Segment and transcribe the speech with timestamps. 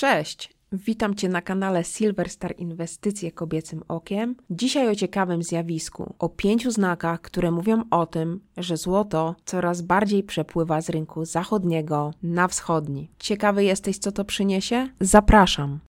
[0.00, 0.50] Cześć!
[0.72, 4.36] Witam Cię na kanale Silverstar Inwestycje Kobiecym Okiem.
[4.50, 10.22] Dzisiaj o ciekawym zjawisku, o pięciu znakach, które mówią o tym, że złoto coraz bardziej
[10.22, 13.10] przepływa z rynku zachodniego na wschodni.
[13.18, 14.88] Ciekawy jesteś, co to przyniesie?
[15.00, 15.80] Zapraszam!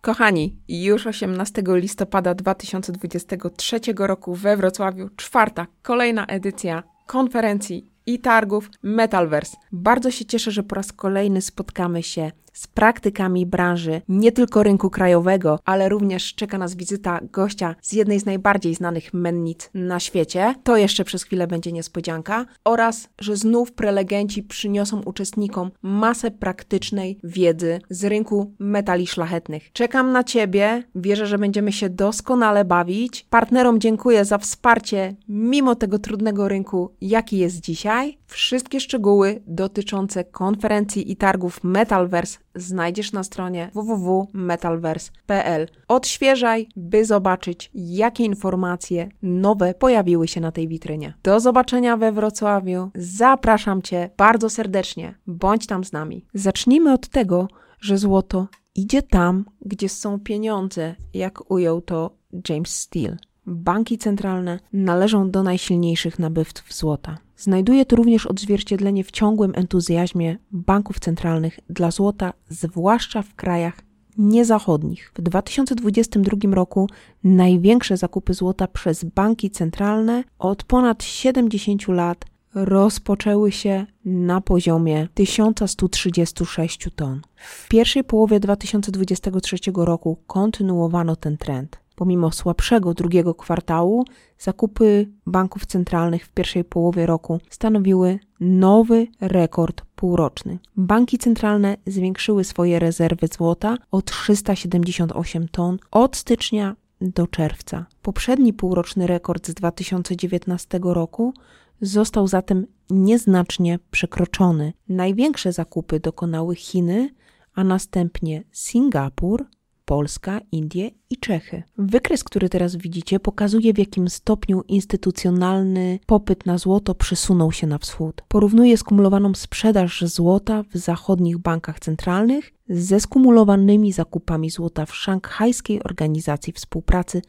[0.00, 9.56] Kochani, już 18 listopada 2023 roku we Wrocławiu czwarta, kolejna edycja konferencji i targów Metalverse.
[9.72, 14.90] Bardzo się cieszę, że po raz kolejny spotkamy się z praktykami branży, nie tylko rynku
[14.90, 20.54] krajowego, ale również czeka nas wizyta gościa z jednej z najbardziej znanych mennic na świecie.
[20.64, 22.46] To jeszcze przez chwilę będzie niespodzianka.
[22.64, 29.72] Oraz, że znów prelegenci przyniosą uczestnikom masę praktycznej wiedzy z rynku metali szlachetnych.
[29.72, 33.26] Czekam na Ciebie, wierzę, że będziemy się doskonale bawić.
[33.30, 38.18] Partnerom dziękuję za wsparcie mimo tego trudnego rynku, jaki jest dzisiaj.
[38.36, 45.68] Wszystkie szczegóły dotyczące konferencji i targów Metalverse znajdziesz na stronie www.metalverse.pl.
[45.88, 51.14] Odświeżaj, by zobaczyć, jakie informacje nowe pojawiły się na tej witrynie.
[51.22, 52.90] Do zobaczenia we Wrocławiu.
[52.94, 55.14] Zapraszam Cię bardzo serdecznie.
[55.26, 56.24] Bądź tam z nami.
[56.34, 57.48] Zacznijmy od tego,
[57.80, 62.10] że złoto idzie tam, gdzie są pieniądze, jak ujął to
[62.48, 63.16] James Steele.
[63.46, 67.18] Banki centralne należą do najsilniejszych nabywców złota.
[67.36, 73.80] Znajduje to również odzwierciedlenie w ciągłym entuzjazmie banków centralnych dla złota, zwłaszcza w krajach
[74.18, 75.12] niezachodnich.
[75.14, 76.88] W 2022 roku
[77.24, 82.24] największe zakupy złota przez banki centralne od ponad 70 lat
[82.54, 87.20] rozpoczęły się na poziomie 1136 ton.
[87.36, 91.85] W pierwszej połowie 2023 roku kontynuowano ten trend.
[91.96, 94.04] Pomimo słabszego drugiego kwartału,
[94.38, 100.58] zakupy banków centralnych w pierwszej połowie roku stanowiły nowy rekord półroczny.
[100.76, 107.86] Banki centralne zwiększyły swoje rezerwy złota o 378 ton od stycznia do czerwca.
[108.02, 111.34] Poprzedni półroczny rekord z 2019 roku
[111.80, 114.72] został zatem nieznacznie przekroczony.
[114.88, 117.10] Największe zakupy dokonały Chiny,
[117.54, 119.46] a następnie Singapur,
[119.86, 121.62] Polska, Indie i Czechy.
[121.78, 127.78] Wykres, który teraz widzicie, pokazuje w jakim stopniu instytucjonalny popyt na złoto przesunął się na
[127.78, 128.22] wschód.
[128.28, 136.52] Porównuje skumulowaną sprzedaż złota w zachodnich bankach centralnych ze skumulowanymi zakupami złota w szanghajskiej organizacji
[136.52, 137.22] współpracy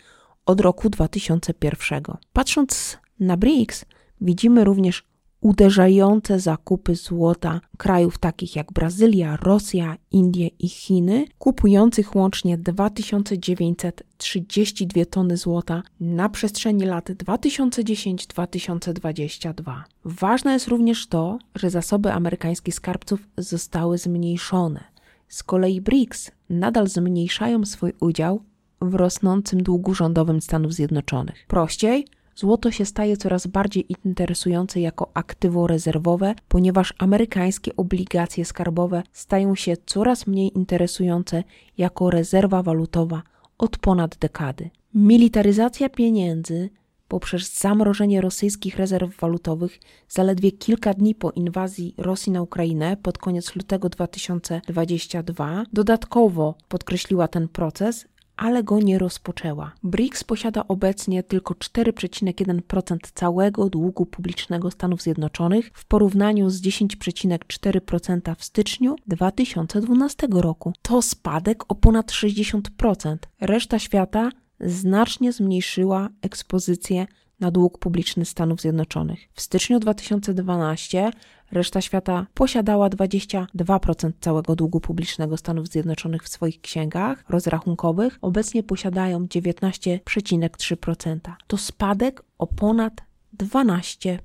[0.46, 2.04] od roku 2001.
[2.34, 3.86] Patrząc na BRICS,
[4.22, 5.04] widzimy również
[5.42, 15.38] uderzające zakupy złota krajów takich jak Brazylia, Rosja, Indie i Chiny, kupujących łącznie 2932 tony
[15.38, 19.82] złota na przestrzeni lat 2010-2022.
[20.06, 24.84] Ważne jest również to, że zasoby amerykańskich skarbców zostały zmniejszone.
[25.28, 28.42] Z kolei BRICS nadal zmniejszają swój udział
[28.82, 31.46] w rosnącym długu rządowym Stanów Zjednoczonych.
[31.48, 32.08] Prościej,
[32.40, 39.74] Złoto się staje coraz bardziej interesujące jako aktywo rezerwowe, ponieważ amerykańskie obligacje skarbowe stają się
[39.86, 41.44] coraz mniej interesujące
[41.78, 43.22] jako rezerwa walutowa
[43.58, 44.70] od ponad dekady.
[44.94, 46.70] Militaryzacja pieniędzy
[47.08, 53.56] poprzez zamrożenie rosyjskich rezerw walutowych zaledwie kilka dni po inwazji Rosji na Ukrainę pod koniec
[53.56, 59.72] lutego 2022 dodatkowo podkreśliła ten proces, ale go nie rozpoczęła.
[59.84, 68.44] BRICS posiada obecnie tylko 4,1% całego długu publicznego Stanów Zjednoczonych w porównaniu z 10,4% w
[68.44, 70.74] styczniu 2012 roku.
[70.82, 73.18] To spadek o ponad 60%.
[73.42, 77.08] Reszta świata znacznie zmniejszyła ekspozycję
[77.40, 79.20] na dług publiczny Stanów Zjednoczonych.
[79.34, 81.12] W styczniu 2012
[81.52, 89.26] reszta świata posiadała 22% całego długu publicznego Stanów Zjednoczonych w swoich księgach rozrachunkowych, obecnie posiadają
[89.26, 91.20] 19,3%.
[91.48, 92.94] To spadek o ponad
[93.38, 94.18] 12%.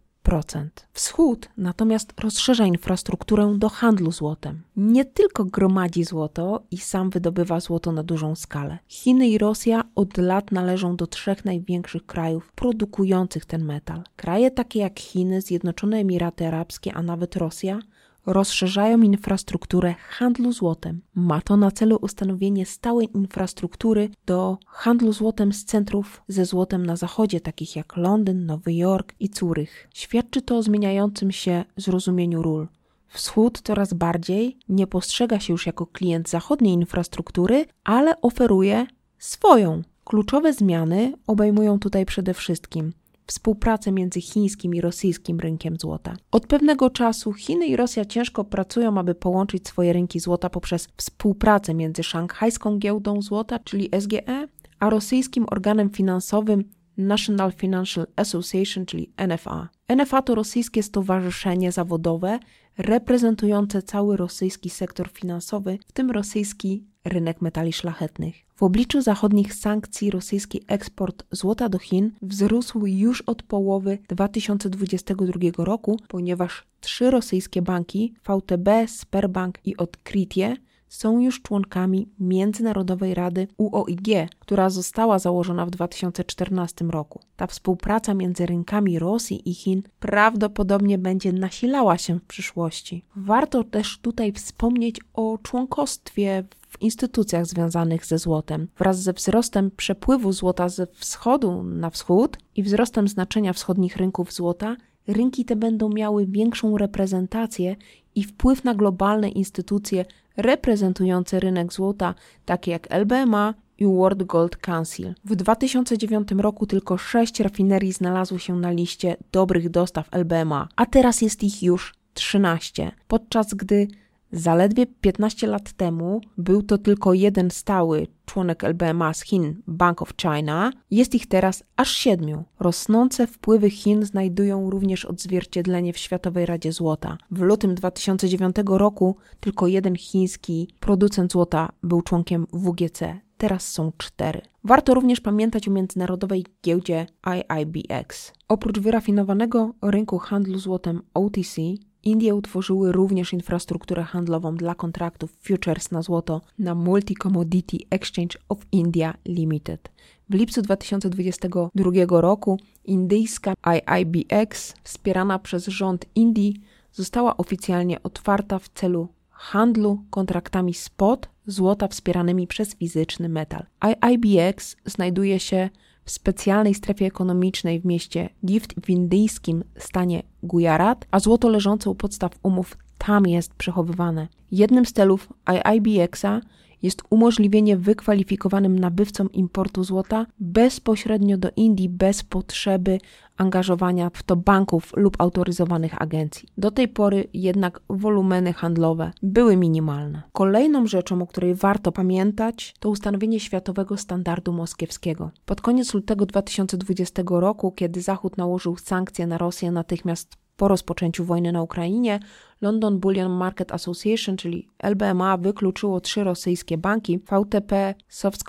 [0.92, 4.62] Wschód natomiast rozszerza infrastrukturę do handlu złotem.
[4.76, 8.78] Nie tylko gromadzi złoto i sam wydobywa złoto na dużą skalę.
[8.88, 14.02] Chiny i Rosja od lat należą do trzech największych krajów produkujących ten metal.
[14.16, 17.78] Kraje takie jak Chiny, Zjednoczone Emiraty Arabskie, a nawet Rosja
[18.26, 21.00] rozszerzają infrastrukturę handlu złotem.
[21.14, 26.96] Ma to na celu ustanowienie stałej infrastruktury do handlu złotem z centrów ze złotem na
[26.96, 29.88] zachodzie, takich jak Londyn, Nowy Jork i Curych.
[29.94, 32.68] Świadczy to o zmieniającym się zrozumieniu ról.
[33.08, 38.86] Wschód coraz bardziej nie postrzega się już jako klient zachodniej infrastruktury, ale oferuje
[39.18, 39.82] swoją.
[40.04, 42.92] Kluczowe zmiany obejmują tutaj przede wszystkim
[43.26, 46.16] współpracę między chińskim i rosyjskim rynkiem złota.
[46.30, 51.74] Od pewnego czasu Chiny i Rosja ciężko pracują, aby połączyć swoje rynki złota poprzez współpracę
[51.74, 54.48] między szanghajską giełdą złota, czyli SGE,
[54.78, 56.64] a rosyjskim organem finansowym
[56.96, 59.68] National Financial Association, czyli NFA.
[59.96, 62.38] NFA to rosyjskie stowarzyszenie zawodowe
[62.78, 68.34] reprezentujące cały rosyjski sektor finansowy, w tym rosyjski rynek metali szlachetnych.
[68.54, 76.00] W obliczu zachodnich sankcji rosyjski eksport złota do Chin wzrósł już od połowy 2022 roku,
[76.08, 80.56] ponieważ trzy rosyjskie banki VTB, Sberbank i Odkrytie
[80.92, 84.06] są już członkami Międzynarodowej Rady UOIG,
[84.38, 87.20] która została założona w 2014 roku.
[87.36, 93.04] Ta współpraca między rynkami Rosji i Chin prawdopodobnie będzie nasilała się w przyszłości.
[93.16, 98.68] Warto też tutaj wspomnieć o członkostwie w instytucjach związanych ze złotem.
[98.78, 104.76] Wraz ze wzrostem przepływu złota ze wschodu na wschód i wzrostem znaczenia wschodnich rynków złota,
[105.06, 107.76] rynki te będą miały większą reprezentację
[108.14, 110.04] i wpływ na globalne instytucje
[110.36, 112.14] reprezentujące rynek złota,
[112.44, 115.14] takie jak LBMA i World Gold Council.
[115.24, 121.22] W 2009 roku tylko 6 rafinerii znalazło się na liście dobrych dostaw LBMA, a teraz
[121.22, 123.88] jest ich już 13, podczas gdy
[124.32, 130.12] Zaledwie 15 lat temu był to tylko jeden stały członek LBMA z Chin, Bank of
[130.22, 132.44] China, jest ich teraz aż siedmiu.
[132.60, 137.18] Rosnące wpływy Chin znajdują również odzwierciedlenie w Światowej Radzie Złota.
[137.30, 143.20] W lutym 2009 roku tylko jeden chiński producent złota był członkiem WGC.
[143.36, 144.40] Teraz są cztery.
[144.64, 148.32] Warto również pamiętać o międzynarodowej giełdzie IIBX.
[148.48, 151.60] Oprócz wyrafinowanego rynku handlu złotem OTC,
[152.04, 158.58] Indie utworzyły również infrastrukturę handlową dla kontraktów futures na złoto na Multi Commodity Exchange of
[158.72, 159.90] India Limited.
[160.30, 166.60] W lipcu 2022 roku indyjska IIBX, wspierana przez rząd Indii,
[166.92, 173.66] została oficjalnie otwarta w celu handlu kontraktami spot złota wspieranymi przez fizyczny metal.
[173.84, 175.70] IIBX znajduje się
[176.04, 181.94] w specjalnej strefie ekonomicznej w mieście Gift w indyjskim stanie Gujarat, a złoto leżące u
[181.94, 184.28] podstaw umów tam jest przechowywane.
[184.50, 186.40] Jednym z celów IIBX-a
[186.82, 192.98] jest umożliwienie wykwalifikowanym nabywcom importu złota bezpośrednio do Indii bez potrzeby
[193.36, 196.48] angażowania w to banków lub autoryzowanych agencji.
[196.58, 200.22] Do tej pory jednak wolumeny handlowe były minimalne.
[200.32, 205.30] Kolejną rzeczą, o której warto pamiętać, to ustanowienie światowego standardu moskiewskiego.
[205.46, 211.52] Pod koniec lutego 2020 roku, kiedy Zachód nałożył sankcje na Rosję, natychmiast po rozpoczęciu wojny
[211.52, 212.20] na Ukrainie,
[212.60, 217.94] London Bullion Market Association, czyli LBMA, wykluczyło trzy rosyjskie banki VTP,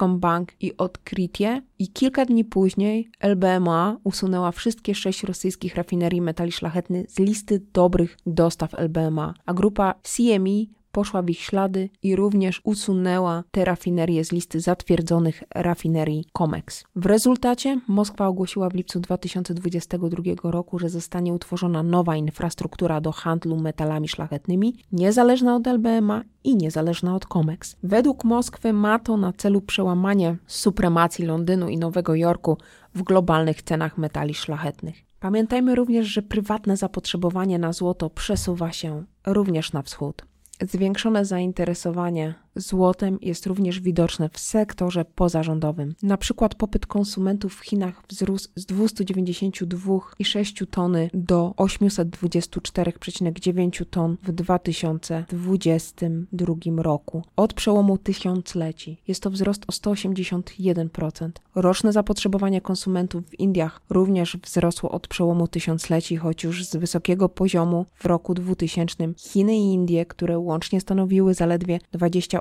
[0.09, 7.11] Bank i Odkrytie i kilka dni później LBMA usunęła wszystkie sześć rosyjskich rafinerii metali szlachetnych
[7.11, 13.43] z listy dobrych dostaw LBMA, a grupa CME poszła w ich ślady i również usunęła
[13.51, 16.83] te rafinerie z listy zatwierdzonych rafinerii COMEX.
[16.95, 23.57] W rezultacie Moskwa ogłosiła w lipcu 2022 roku, że zostanie utworzona nowa infrastruktura do handlu
[23.57, 27.75] metalami szlachetnymi, niezależna od LBMA i niezależna od COMEX.
[27.83, 32.57] Według Moskwy ma to na celu przełamanie supremacji Londynu i Nowego Jorku
[32.95, 34.95] w globalnych cenach metali szlachetnych.
[35.19, 40.32] Pamiętajmy również, że prywatne zapotrzebowanie na złoto przesuwa się również na wschód.
[40.61, 45.95] Zwiększone zainteresowanie złotem jest również widoczne w sektorze pozarządowym.
[46.03, 56.83] Na przykład popyt konsumentów w Chinach wzrósł z 292,6 tony do 824,9 ton w 2022
[56.83, 57.23] roku.
[57.35, 61.29] Od przełomu tysiącleci jest to wzrost o 181%.
[61.55, 67.85] Roczne zapotrzebowanie konsumentów w Indiach również wzrosło od przełomu tysiącleci, choć już z wysokiego poziomu
[67.95, 71.79] w roku 2000 Chiny i Indie, które łącznie stanowiły zaledwie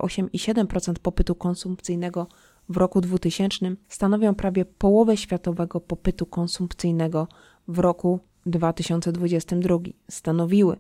[0.03, 2.27] 28,7% popytu konsumpcyjnego
[2.69, 7.29] w roku 2000, stanowią prawie połowę światowego popytu konsumpcyjnego
[7.69, 9.79] w roku 2022
[10.11, 10.77] stanowiły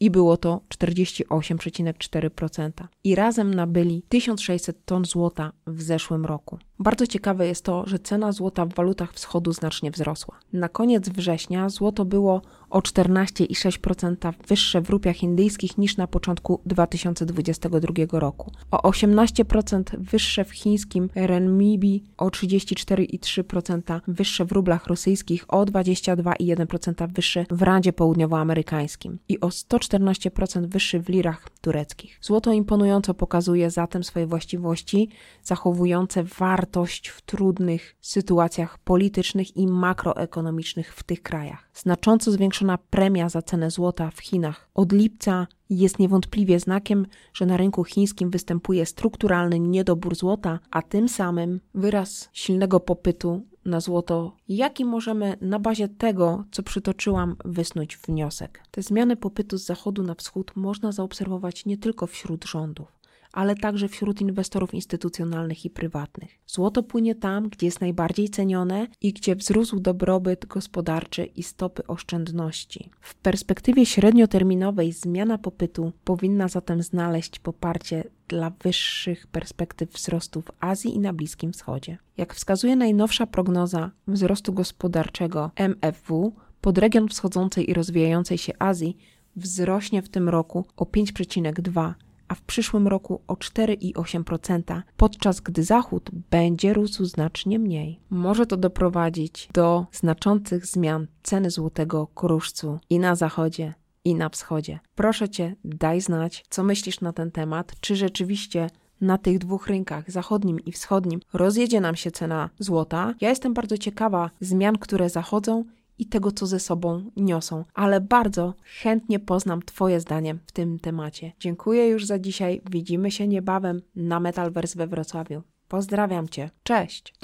[0.00, 2.70] i było to 48,4%.
[3.04, 6.58] I razem nabyli 1600 ton złota w zeszłym roku.
[6.78, 10.38] Bardzo ciekawe jest to, że cena złota w walutach wschodu znacznie wzrosła.
[10.52, 17.94] Na koniec września złoto było o 14,6% wyższe w rupiach indyjskich niż na początku 2022
[18.12, 18.52] roku.
[18.70, 27.46] o 18% wyższe w chińskim renminbi, o 34,3% wyższe w rublach rosyjskich, o 22,1% wyższe
[27.50, 29.50] w randzie południowoamerykańskim i o
[29.88, 32.18] 114% wyższy w lirach tureckich.
[32.22, 35.08] Złoto imponująco pokazuje zatem swoje właściwości,
[35.42, 41.68] zachowujące wartość w trudnych sytuacjach politycznych i makroekonomicznych w tych krajach.
[41.74, 47.56] Znacząco zwiększona premia za cenę złota w Chinach od lipca jest niewątpliwie znakiem, że na
[47.56, 54.84] rynku chińskim występuje strukturalny niedobór złota, a tym samym wyraz silnego popytu na złoto, jaki
[54.84, 58.62] możemy na bazie tego, co przytoczyłam, wysnuć wniosek.
[58.70, 62.95] Te zmiany popytu z zachodu na wschód można zaobserwować nie tylko wśród rządów
[63.36, 66.38] ale także wśród inwestorów instytucjonalnych i prywatnych.
[66.46, 72.90] Złoto płynie tam, gdzie jest najbardziej cenione i gdzie wzrósł dobrobyt gospodarczy i stopy oszczędności.
[73.00, 80.94] W perspektywie średnioterminowej zmiana popytu powinna zatem znaleźć poparcie dla wyższych perspektyw wzrostu w Azji
[80.94, 81.98] i na Bliskim Wschodzie.
[82.16, 88.96] Jak wskazuje najnowsza prognoza wzrostu gospodarczego MFW, podregion wschodzącej i rozwijającej się Azji
[89.36, 91.94] wzrośnie w tym roku o 5,2
[92.28, 98.00] a w przyszłym roku o 4,8%, podczas gdy Zachód będzie rósł znacznie mniej.
[98.10, 104.78] Może to doprowadzić do znaczących zmian ceny złotego kruszcu i na Zachodzie, i na Wschodzie.
[104.94, 110.10] Proszę Cię, daj znać, co myślisz na ten temat, czy rzeczywiście na tych dwóch rynkach,
[110.10, 113.14] zachodnim i wschodnim, rozjedzie nam się cena złota.
[113.20, 115.64] Ja jestem bardzo ciekawa zmian, które zachodzą
[115.98, 121.32] i tego, co ze sobą niosą, ale bardzo chętnie poznam Twoje zdanie w tym temacie.
[121.40, 122.62] Dziękuję już za dzisiaj.
[122.70, 125.42] Widzimy się niebawem na Metalverse we Wrocławiu.
[125.68, 126.50] Pozdrawiam Cię.
[126.62, 127.14] Cześć!